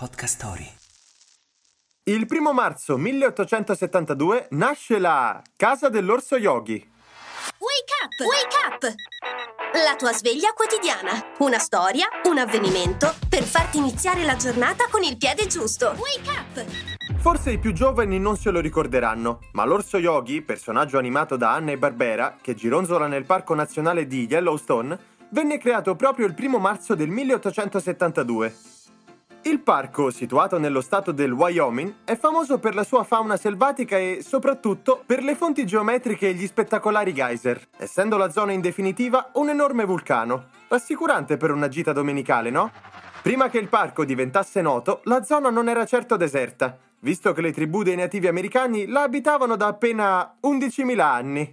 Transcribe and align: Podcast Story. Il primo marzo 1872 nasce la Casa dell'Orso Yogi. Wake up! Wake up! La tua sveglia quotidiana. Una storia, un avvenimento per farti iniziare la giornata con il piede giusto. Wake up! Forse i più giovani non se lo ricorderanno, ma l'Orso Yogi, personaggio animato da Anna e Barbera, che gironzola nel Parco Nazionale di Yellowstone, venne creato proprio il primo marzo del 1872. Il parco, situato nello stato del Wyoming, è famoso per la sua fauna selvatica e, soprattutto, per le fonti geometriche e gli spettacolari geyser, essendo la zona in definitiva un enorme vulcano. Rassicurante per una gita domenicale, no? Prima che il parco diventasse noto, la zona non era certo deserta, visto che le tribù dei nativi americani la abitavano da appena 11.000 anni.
Podcast 0.00 0.36
Story. 0.36 0.66
Il 2.04 2.24
primo 2.24 2.54
marzo 2.54 2.96
1872 2.96 4.46
nasce 4.52 4.98
la 4.98 5.42
Casa 5.56 5.90
dell'Orso 5.90 6.38
Yogi. 6.38 6.76
Wake 7.58 7.92
up! 8.00 8.26
Wake 8.26 8.56
up! 8.66 8.94
La 9.84 9.96
tua 9.96 10.14
sveglia 10.14 10.54
quotidiana. 10.54 11.34
Una 11.40 11.58
storia, 11.58 12.08
un 12.30 12.38
avvenimento 12.38 13.14
per 13.28 13.42
farti 13.42 13.76
iniziare 13.76 14.24
la 14.24 14.36
giornata 14.36 14.86
con 14.90 15.02
il 15.02 15.18
piede 15.18 15.46
giusto. 15.46 15.94
Wake 15.98 16.30
up! 16.30 17.18
Forse 17.18 17.50
i 17.50 17.58
più 17.58 17.74
giovani 17.74 18.18
non 18.18 18.38
se 18.38 18.50
lo 18.50 18.60
ricorderanno, 18.60 19.50
ma 19.52 19.66
l'Orso 19.66 19.98
Yogi, 19.98 20.40
personaggio 20.40 20.96
animato 20.96 21.36
da 21.36 21.52
Anna 21.52 21.72
e 21.72 21.76
Barbera, 21.76 22.38
che 22.40 22.54
gironzola 22.54 23.06
nel 23.06 23.26
Parco 23.26 23.52
Nazionale 23.52 24.06
di 24.06 24.26
Yellowstone, 24.26 24.98
venne 25.32 25.58
creato 25.58 25.94
proprio 25.94 26.24
il 26.24 26.32
primo 26.32 26.58
marzo 26.58 26.94
del 26.94 27.10
1872. 27.10 28.79
Il 29.42 29.60
parco, 29.60 30.10
situato 30.10 30.58
nello 30.58 30.82
stato 30.82 31.12
del 31.12 31.32
Wyoming, 31.32 31.94
è 32.04 32.14
famoso 32.14 32.58
per 32.58 32.74
la 32.74 32.84
sua 32.84 33.04
fauna 33.04 33.38
selvatica 33.38 33.96
e, 33.96 34.20
soprattutto, 34.22 35.02
per 35.06 35.22
le 35.22 35.34
fonti 35.34 35.64
geometriche 35.64 36.28
e 36.28 36.34
gli 36.34 36.46
spettacolari 36.46 37.14
geyser, 37.14 37.68
essendo 37.78 38.18
la 38.18 38.30
zona 38.30 38.52
in 38.52 38.60
definitiva 38.60 39.30
un 39.34 39.48
enorme 39.48 39.86
vulcano. 39.86 40.48
Rassicurante 40.68 41.38
per 41.38 41.52
una 41.52 41.68
gita 41.68 41.94
domenicale, 41.94 42.50
no? 42.50 42.70
Prima 43.22 43.48
che 43.48 43.56
il 43.56 43.68
parco 43.68 44.04
diventasse 44.04 44.60
noto, 44.60 45.00
la 45.04 45.22
zona 45.22 45.48
non 45.48 45.70
era 45.70 45.86
certo 45.86 46.16
deserta, 46.16 46.76
visto 47.00 47.32
che 47.32 47.40
le 47.40 47.52
tribù 47.52 47.82
dei 47.82 47.96
nativi 47.96 48.26
americani 48.26 48.86
la 48.88 49.02
abitavano 49.02 49.56
da 49.56 49.68
appena 49.68 50.36
11.000 50.42 50.98
anni. 51.00 51.50